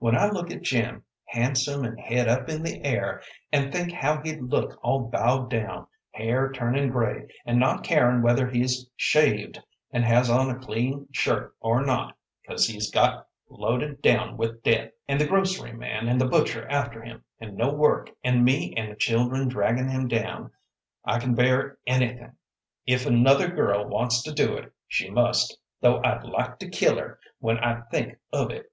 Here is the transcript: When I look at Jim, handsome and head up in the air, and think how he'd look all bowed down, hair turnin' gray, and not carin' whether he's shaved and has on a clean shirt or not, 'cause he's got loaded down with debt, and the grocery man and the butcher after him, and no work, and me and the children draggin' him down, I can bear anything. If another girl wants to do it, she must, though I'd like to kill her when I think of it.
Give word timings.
When 0.00 0.14
I 0.14 0.28
look 0.28 0.50
at 0.50 0.60
Jim, 0.60 1.02
handsome 1.28 1.82
and 1.82 1.98
head 1.98 2.28
up 2.28 2.50
in 2.50 2.62
the 2.62 2.84
air, 2.84 3.22
and 3.50 3.72
think 3.72 3.90
how 3.90 4.20
he'd 4.20 4.42
look 4.42 4.78
all 4.82 5.08
bowed 5.08 5.48
down, 5.48 5.86
hair 6.10 6.52
turnin' 6.52 6.90
gray, 6.90 7.26
and 7.46 7.58
not 7.58 7.84
carin' 7.84 8.20
whether 8.20 8.46
he's 8.50 8.86
shaved 8.96 9.62
and 9.90 10.04
has 10.04 10.28
on 10.28 10.50
a 10.50 10.58
clean 10.58 11.08
shirt 11.10 11.56
or 11.58 11.86
not, 11.86 12.18
'cause 12.46 12.66
he's 12.66 12.90
got 12.90 13.26
loaded 13.48 14.02
down 14.02 14.36
with 14.36 14.62
debt, 14.62 14.92
and 15.08 15.18
the 15.18 15.26
grocery 15.26 15.72
man 15.72 16.06
and 16.06 16.20
the 16.20 16.28
butcher 16.28 16.68
after 16.68 17.00
him, 17.00 17.24
and 17.40 17.56
no 17.56 17.72
work, 17.72 18.10
and 18.22 18.44
me 18.44 18.74
and 18.76 18.90
the 18.90 18.94
children 18.94 19.48
draggin' 19.48 19.88
him 19.88 20.06
down, 20.06 20.50
I 21.06 21.18
can 21.18 21.34
bear 21.34 21.78
anything. 21.86 22.32
If 22.84 23.06
another 23.06 23.48
girl 23.48 23.86
wants 23.88 24.22
to 24.24 24.34
do 24.34 24.52
it, 24.58 24.70
she 24.86 25.08
must, 25.08 25.56
though 25.80 26.02
I'd 26.04 26.24
like 26.24 26.58
to 26.58 26.68
kill 26.68 26.98
her 26.98 27.18
when 27.38 27.56
I 27.56 27.84
think 27.90 28.18
of 28.34 28.50
it. 28.50 28.70